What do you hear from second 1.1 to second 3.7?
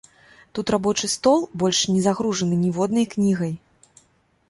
стол больш не загружаны ніводнай кнігай.